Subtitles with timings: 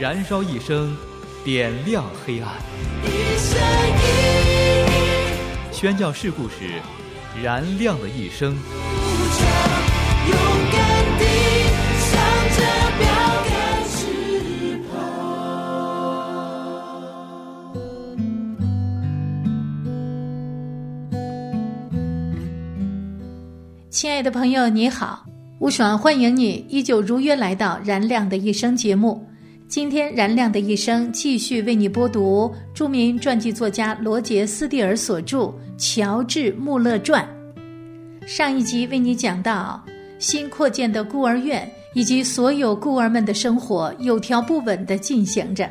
[0.00, 0.96] 燃烧一生，
[1.44, 2.50] 点亮黑暗。
[5.70, 6.80] 宣教事故时，
[7.42, 8.56] 燃亮的一生。
[23.90, 25.26] 亲爱的朋友，你好，
[25.58, 29.26] 吴爽欢迎你依旧如约来到《燃亮的一生》节目。
[29.70, 35.42] 今天，《燃亮的一生》继续为你播读著名传记作家罗杰斯蒂尔所著
[35.78, 37.24] 《乔治穆勒传》。
[38.26, 39.80] 上一集为你讲到，
[40.18, 45.70] 新扩建的孤儿院以及所有孤儿们的生活有条不紊地进行着，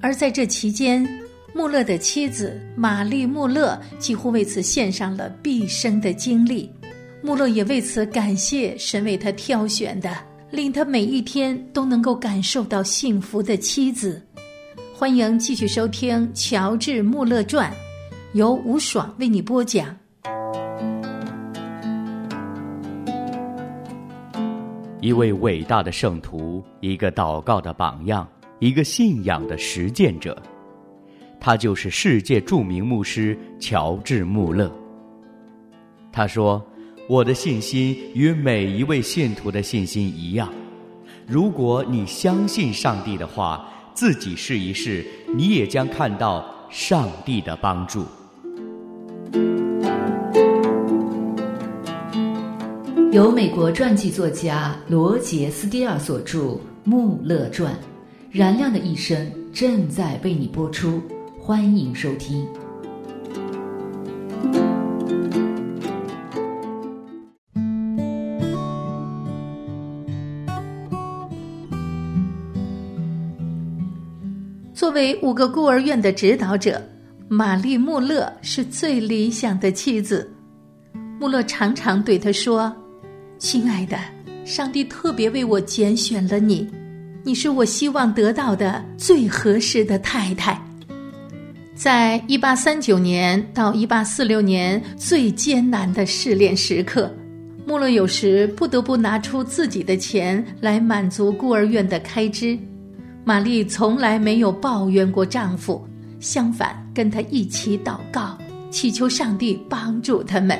[0.00, 1.06] 而在这期间，
[1.52, 6.72] 穆勒的妻子玛丽·穆勒几乎为此献上了毕生的精力。
[7.20, 10.10] 穆勒也为此感谢神为他挑选的，
[10.56, 14.26] 令他每一天都能够感受到幸福的妻子。
[14.94, 17.70] 欢迎继续收听《乔治·穆勒传》，
[18.32, 19.94] 由吴爽为你播讲。
[25.02, 28.26] 一位伟大的圣徒，一个祷告的榜样，
[28.58, 30.42] 一个信仰的实践者，
[31.38, 34.72] 他就是世界著名牧师乔治·穆勒。
[36.10, 36.66] 他说。
[37.08, 40.52] 我的信心与每一位信徒的信心一样。
[41.24, 48.04] 如果你相信上帝的话，自己试一试，你也将看到上帝的帮助。
[53.12, 56.40] 由美国传记作家罗杰斯蒂尔所著
[56.82, 57.72] 《穆勒传》，
[58.32, 61.00] 燃亮的一生正在为你播出，
[61.38, 62.44] 欢迎收听。
[74.86, 76.80] 作为五个孤儿院的指导者，
[77.26, 80.32] 玛丽·穆勒是最理想的妻子。
[81.18, 82.72] 穆勒常常对他说
[83.36, 83.98] ：“亲爱的，
[84.44, 86.70] 上帝特别为我拣选了你，
[87.24, 90.56] 你是我希望得到的最合适的太太。”
[91.74, 97.12] 在一八三九年到一八四六年最艰难的试炼时刻，
[97.66, 102.56] 穆勒有时不得不拿出自己的钱来满足孤儿院的开支。
[103.28, 105.84] 玛丽从来没有抱怨过丈夫，
[106.20, 108.38] 相反，跟他一起祷告，
[108.70, 110.56] 祈求上帝帮助他们。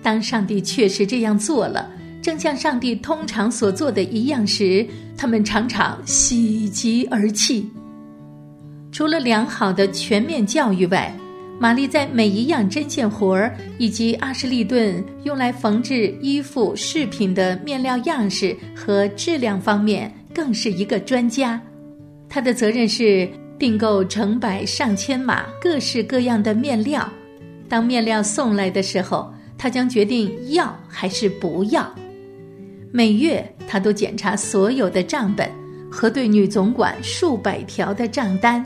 [0.00, 1.90] 当上帝确实这样做了，
[2.22, 4.86] 正像上帝通常所做的一样时，
[5.18, 7.68] 他们常常喜极而泣。
[8.92, 11.12] 除了良好的全面教育外，
[11.58, 21.60] 玛丽在每一样针线活儿以及阿什利顿用来缝制衣服饰品的面料样式和质量方面，更是一个专家。
[22.34, 23.28] 他的责任是
[23.58, 27.06] 订购成百上千码各式各样的面料，
[27.68, 31.94] 当面料送来的时候，他将决定要还是不要。
[32.90, 35.46] 每月他都检查所有的账本，
[35.90, 38.64] 核对女总管数百条的账单。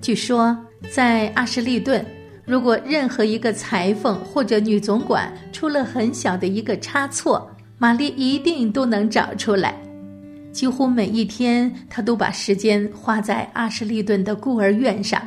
[0.00, 0.56] 据说，
[0.88, 2.06] 在阿什利顿，
[2.44, 9.74] 如果任何一个裁缝或者女总管出了很小的一个差错，玛丽一定都能找出来。
[10.56, 15.20] 几乎每一天，他都把时间花在阿什利顿的孤儿院上。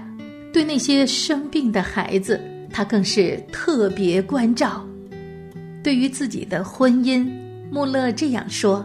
[0.51, 2.41] 对那些生病的孩子，
[2.71, 4.83] 他更是特别关照。
[5.83, 7.29] 对于自己的婚姻，
[7.69, 8.83] 穆勒这样说：“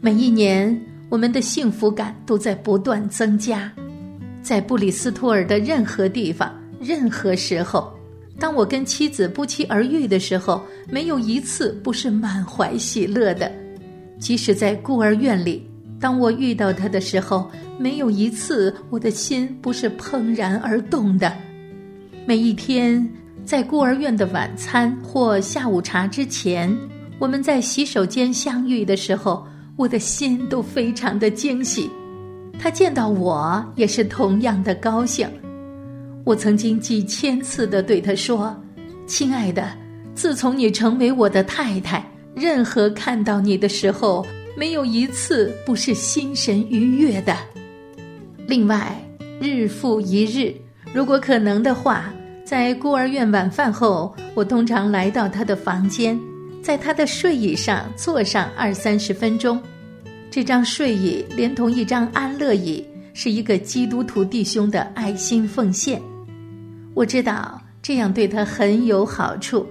[0.00, 3.70] 每一年，我们的幸福感都在不断增加。
[4.42, 7.92] 在布里斯托尔的任何地方、任何时候，
[8.38, 13.52] 当我跟妻子不期而遇的时候，没有一次不是满怀喜乐的。”
[14.20, 15.66] 即使在孤儿院里，
[15.98, 21.34] 当我遇到他的时候，没有一次我的心不是怦然而动的。
[22.26, 23.10] 每一天，
[23.44, 26.72] 在孤儿院的晚餐或下午茶之前，
[27.18, 29.44] 我们在洗手间相遇的时候，
[29.76, 31.90] 我的心都非常的惊喜。
[32.58, 35.26] 他见到我也是同样的高兴。
[36.24, 38.54] 我曾经几千次的对他说
[39.08, 39.72] ：“亲爱的，
[40.14, 47.36] 自从你成为我的太太。”任何看到你的时候，没有一次不是心神愉悦的。
[48.46, 48.96] 另外，
[49.40, 50.54] 日复一日，
[50.92, 52.12] 如果可能的话，
[52.44, 56.18] 在孤儿院晚饭后，我通常来到他的房间，
[56.62, 59.60] 在他的睡椅上坐上二三十分钟。
[60.30, 62.84] 这张睡椅连同一张安乐椅，
[63.14, 66.00] 是一个基督徒弟兄的爱心奉献。
[66.94, 69.66] 我知道这样对他很有好处，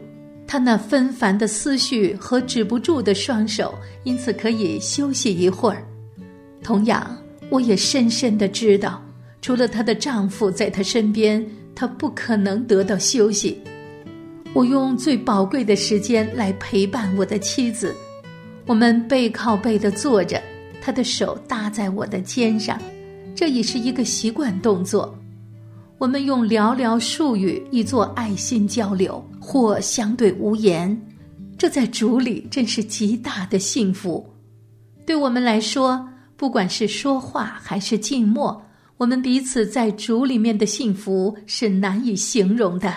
[0.51, 3.72] 他那纷繁的思绪和止不住的双手，
[4.04, 5.86] 因此可以休息一会儿。
[6.63, 7.16] 同样，
[7.51, 9.00] 我也深深的知道，
[9.44, 13.62] 除了她的丈夫在她身边，她不可能得到休息。
[14.51, 17.94] 我用最宝贵的时间来陪伴我的妻子，
[18.66, 20.42] 我们背靠背的坐着，
[20.81, 22.81] 她的手搭在我的肩上，
[23.36, 25.16] 这已是一个习惯动作。
[26.00, 30.98] 我们用寥寥数语以做爱心交流，或相对无言，
[31.57, 34.25] 这在主里真是极大的幸福。
[35.06, 36.07] 对我们来说，
[36.38, 38.62] 不管是说话还是静默，
[38.96, 42.96] 我们彼此在主里面的幸福是难以形容的。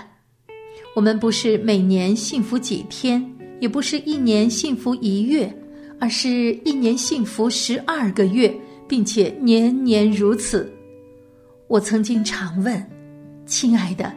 [0.94, 3.20] 我们不是每年幸福几天，
[3.58, 5.52] 也不是一年幸福一月，
[5.98, 8.54] 而是一年幸福十二个月，
[8.86, 10.72] 并且年年如此。
[11.72, 12.86] 我曾经常问，
[13.46, 14.12] 亲爱的，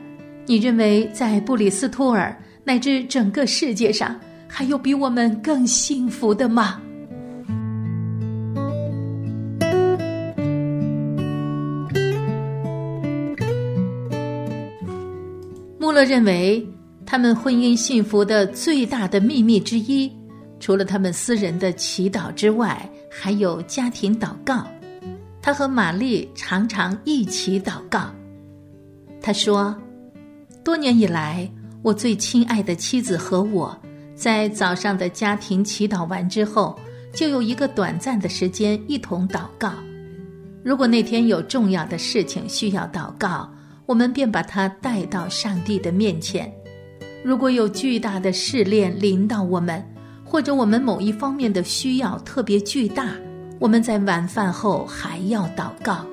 [0.46, 6.82] 你认为在布里斯托尔乃至整个世界上，还有比我们更幸福的吗？
[15.80, 16.68] 穆勒认为，
[17.06, 20.12] 他们婚姻幸福的最大的秘密之一，
[20.60, 24.68] 除了他们私人的祈祷之外，还有家庭祷告。
[25.46, 28.10] 他和玛丽常常一起祷告。
[29.22, 29.80] 他说
[30.66, 31.48] ：“多年以来，
[31.84, 33.80] 我最亲爱的妻子和我，
[34.16, 36.76] 在早上的家庭祈祷完之后，
[37.14, 39.72] 就有一个短暂的时间一同祷告。
[40.64, 43.48] 如果那天有重要的事情需要祷告，
[43.86, 46.52] 我们便把它带到上帝的面前。
[47.24, 49.88] 如果有巨大的试炼临到我们，
[50.24, 53.12] 或者我们某一方面的需要特别巨大。”
[53.66, 56.06] 我们在晚饭后还要祷告。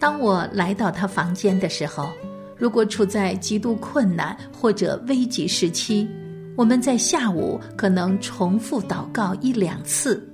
[0.00, 2.08] 当我来到他房间的时候，
[2.56, 6.10] 如果处在极度困难或者危急时期，
[6.56, 10.28] 我们在下午可能重复祷告一两次，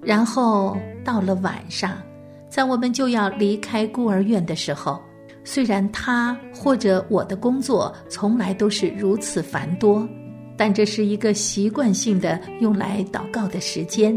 [0.00, 2.00] 然后到了晚上，
[2.48, 5.02] 在我们就要离开孤儿院的时候，
[5.42, 10.08] 虽然他或者我的工作从来都是如此繁多，
[10.56, 14.16] 但这是一个习惯性的用来祷告的时间。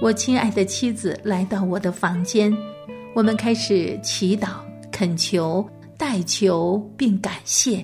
[0.00, 2.54] 我亲爱的妻子来到我的房间，
[3.14, 4.48] 我们开始祈祷、
[4.90, 7.82] 恳求、代求并感谢，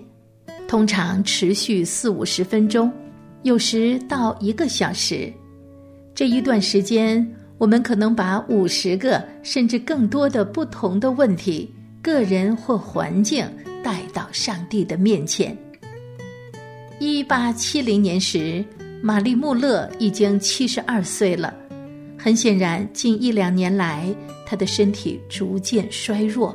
[0.68, 2.92] 通常持续四五十分钟，
[3.42, 5.32] 有时到一个小时。
[6.14, 7.26] 这一段时间，
[7.56, 11.72] 我们可能把五十个甚至更多的不同的问题，
[12.02, 13.46] 个人或环境
[13.82, 15.56] 带到上帝的面前。
[16.98, 18.62] 一八七零年时，
[19.00, 21.54] 玛丽穆勒已经七十二岁了。
[22.22, 24.14] 很显然，近一两年来，
[24.44, 26.54] 他的身体逐渐衰弱，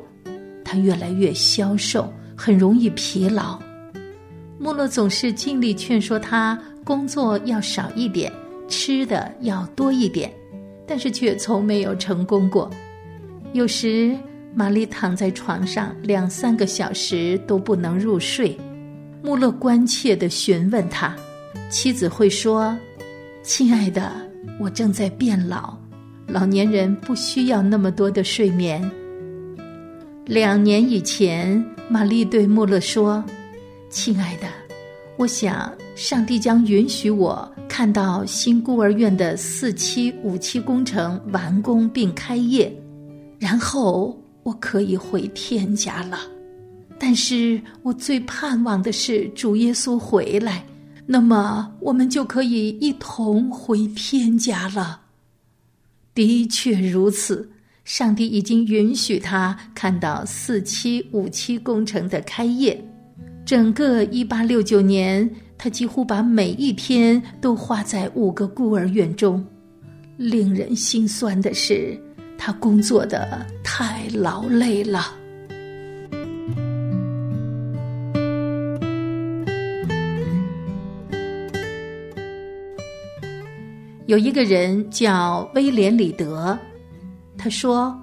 [0.64, 3.60] 他越来越消瘦，很容易疲劳。
[4.60, 8.32] 穆勒总是尽力劝说他工作要少一点，
[8.68, 10.32] 吃的要多一点，
[10.86, 12.70] 但是却从没有成功过。
[13.54, 14.16] 有时，
[14.54, 18.56] 玛丽躺在床上两三个小时都不能入睡，
[19.24, 21.16] 穆勒关切地询问他，
[21.72, 22.78] 妻子会说
[23.42, 24.12] ：“亲爱的。”
[24.60, 25.78] 我正在变老，
[26.28, 28.90] 老年人不需要那么多的睡眠。
[30.26, 33.24] 两年以前，玛丽对穆勒说
[33.90, 34.48] ：“亲爱的，
[35.18, 42.76] 我想上帝将允许我看到新孤儿院的四期、五期工程完工并开业，
[43.38, 46.20] 然后我可以回天家了。
[46.98, 50.66] 但是我最盼望的是主耶稣回来。”
[51.06, 55.02] 那么，我们就可以一同回天家了。
[56.16, 57.50] 的确如此，
[57.84, 62.84] 上帝已经允许他看到四期、五期工程的开业。
[63.46, 69.46] 整个一八六九年，他几乎把每一天都花在五个孤儿院中。
[70.18, 71.96] 令人心酸的是，
[72.38, 75.14] 他工作的太劳累了。
[84.08, 86.58] 有一个人叫威廉·里德，
[87.36, 88.00] 他说：“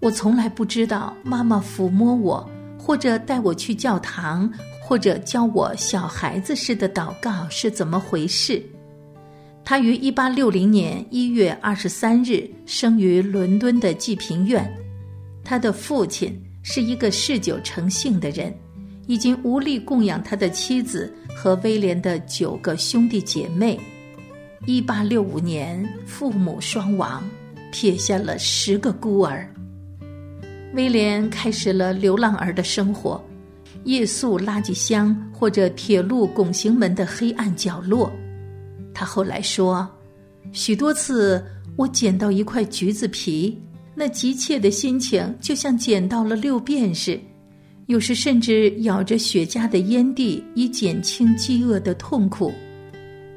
[0.00, 2.48] 我从来不知道妈妈抚摸我，
[2.78, 4.50] 或者带我去教堂，
[4.82, 8.62] 或者教我小孩子似的祷告是怎么回事。”
[9.62, 14.66] 他于一八六零年一月二十三日生于伦敦的济贫院，
[15.44, 18.54] 他的父亲是一个嗜酒成性的人，
[19.06, 23.78] 已经无力供养他的妻子和威廉的九个兄弟姐妹。
[24.66, 27.22] 一八六五年，父母双亡，
[27.70, 29.46] 撇下了十个孤儿。
[30.72, 33.22] 威廉开始了流浪儿的生活，
[33.84, 38.10] 夜宿垃圾箱或者铁路拱形门的黑暗角落。
[38.94, 39.86] 他后来说，
[40.52, 41.44] 许多次
[41.76, 43.60] 我捡到一块橘子皮，
[43.94, 47.18] 那急切的心情就像捡到了六便士；
[47.84, 52.50] 有时甚至咬着雪茄的烟蒂以减轻饥饿的痛苦；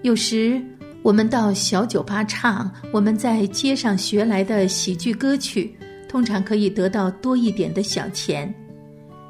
[0.04, 0.62] 有时
[1.08, 5.74] 我们到小酒吧唱我们在街上学来的喜剧歌曲。
[6.10, 8.54] 通常可以得到多一点的小钱。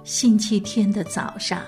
[0.03, 1.61] 星期天的早上，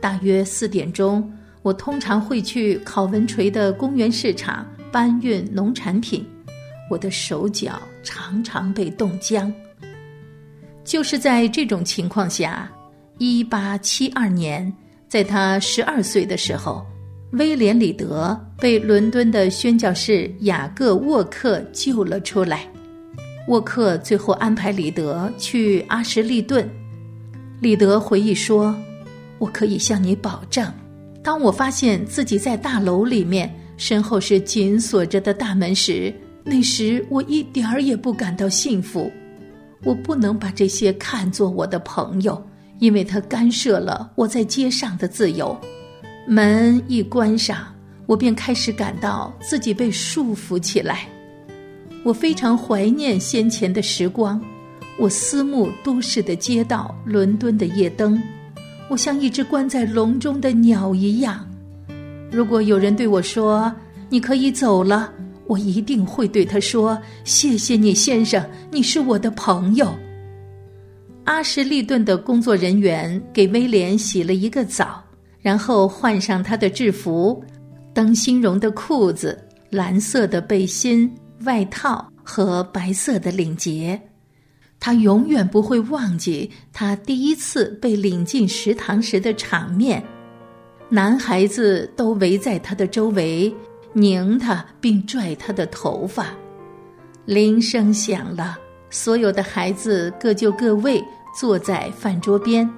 [0.00, 1.28] 大约四点钟，
[1.62, 6.24] 我通常会去考文垂的公园市场搬运农产品。
[6.88, 9.52] 我的手脚常常被冻僵。
[10.84, 12.70] 就是在这种情况下，
[13.18, 14.72] 一八七二年，
[15.08, 16.86] 在他十二岁的时候，
[17.32, 22.66] 威廉·里德被伦敦的宣教士雅各·沃克救了出来。
[23.48, 26.68] 沃克最后安排李德去阿什利顿。
[27.60, 28.74] 李德回忆说
[29.38, 30.72] ：“我可以向你保证，
[31.22, 36.12] 当我发现自己在大楼里面，身后是紧锁着的大门时，
[36.44, 39.10] 那时我一点儿也不感到幸福。
[39.84, 42.42] 我不能把这些看作我的朋友，
[42.78, 45.56] 因为他干涉了我在街上的自由。
[46.26, 47.66] 门一关上，
[48.06, 51.08] 我便开始感到自己被束缚起来。”
[52.04, 54.40] 我非常怀念先前的时光，
[54.98, 58.20] 我思慕都市的街道、伦敦的夜灯，
[58.88, 61.44] 我像一只关在笼中的鸟一样。
[62.30, 63.72] 如果有人对我说
[64.08, 65.12] “你可以走了”，
[65.46, 69.92] 我一定会对他说：“谢谢你，先生，你是我的朋友。”
[71.24, 75.02] 阿什利顿的工作人员给威廉洗了一个澡，
[75.46, 77.40] 然后换上他的制服：
[77.94, 81.08] 灯芯绒的裤子、蓝色的背心。
[81.44, 84.00] 外套和白色的领结，
[84.80, 90.02] 他永远不会忘记他第一次被领进食堂时的场面。
[90.88, 93.54] 男孩子都围在他的周围，
[93.92, 96.34] 拧他并拽他的头发。
[97.24, 98.58] 铃声响了，
[98.90, 101.00] 所有的孩子各就各位，
[101.38, 102.68] 坐在饭桌边。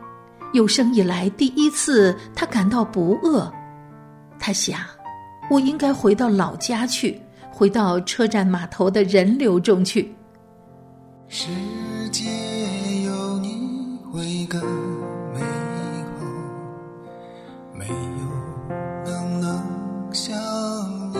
[0.52, 3.52] 有生以来第一次，他感到不饿。
[4.38, 4.80] 他想，
[5.50, 7.20] 我应该回到老家去。
[7.50, 10.14] 回到车站码头的人流中去。
[11.26, 11.48] 世
[12.12, 12.24] 界
[13.04, 14.62] 有你会更
[15.34, 16.24] 美好，
[17.74, 17.92] 没有
[19.04, 20.32] 人能像
[21.12, 21.18] 你。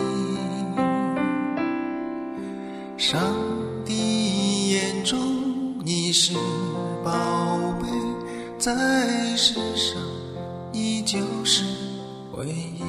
[2.97, 3.21] 上
[3.85, 5.19] 帝眼中
[5.83, 6.33] 你是
[7.03, 7.11] 宝
[7.81, 7.87] 贝，
[8.59, 8.75] 在
[9.37, 10.01] 世上
[10.73, 11.63] 你就是
[12.33, 12.83] 唯一。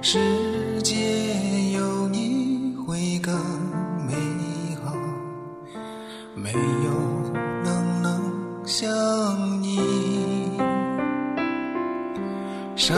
[0.00, 0.94] 世界
[1.72, 3.34] 有你会更
[4.06, 4.14] 美
[4.82, 4.94] 好，
[6.34, 7.30] 没有
[7.62, 8.88] 人能像
[9.62, 9.78] 你。
[12.74, 12.96] 上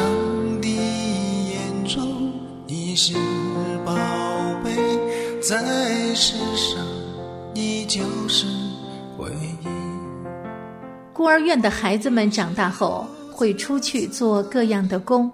[0.62, 0.76] 帝
[1.50, 2.32] 眼中
[2.68, 3.14] 你是
[3.84, 3.92] 宝
[4.62, 4.76] 贝，
[5.42, 6.78] 在世上
[7.52, 8.46] 你就是
[9.18, 9.30] 唯
[9.62, 9.66] 一。
[11.12, 15.30] 孤儿院的孩子们长大后会出去做各样的工。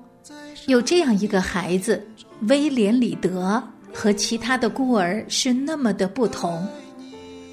[0.66, 2.06] 有这样一个孩子，
[2.48, 6.66] 威廉·里德，和其他的孤儿是那么的不同。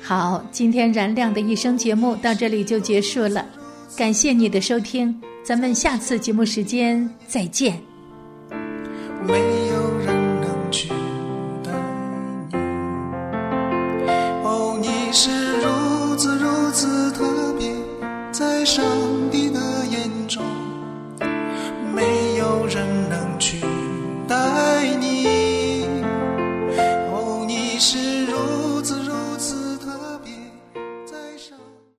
[0.02, 3.46] 好，今天燃亮的一生节目到这里就结束了，
[3.96, 7.82] 感谢你的收听，咱们下次节目时间再见。
[9.26, 10.90] 没有人能取
[11.64, 11.72] 代
[12.50, 12.56] 你，
[14.44, 15.30] 哦，你是
[15.62, 15.77] 如
[16.80, 17.27] 此如